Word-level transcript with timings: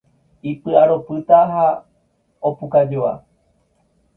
Ipy'aropúta 0.51 1.39
ha 1.51 1.65
opukajoa 2.49 3.13